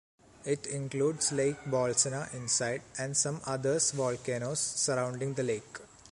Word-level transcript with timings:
It 0.45 0.65
includes 0.65 1.31
Lake 1.31 1.59
Bolsena 1.67 2.33
inside 2.33 2.81
and 2.97 3.15
some 3.15 3.39
others 3.45 3.91
volcanoes 3.91 4.59
surrounding 4.59 5.35
the 5.35 5.43
lake. 5.43 5.77